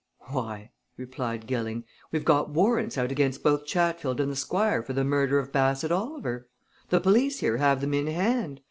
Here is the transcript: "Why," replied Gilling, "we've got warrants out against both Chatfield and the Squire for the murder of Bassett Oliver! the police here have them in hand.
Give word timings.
"Why," 0.31 0.71
replied 0.97 1.45
Gilling, 1.45 1.83
"we've 2.11 2.25
got 2.25 2.49
warrants 2.49 2.97
out 2.97 3.11
against 3.11 3.43
both 3.43 3.67
Chatfield 3.67 4.19
and 4.19 4.31
the 4.31 4.35
Squire 4.35 4.81
for 4.81 4.93
the 4.93 5.03
murder 5.03 5.37
of 5.37 5.51
Bassett 5.51 5.91
Oliver! 5.91 6.49
the 6.89 6.99
police 6.99 7.41
here 7.41 7.57
have 7.57 7.81
them 7.81 7.93
in 7.93 8.07
hand. 8.07 8.59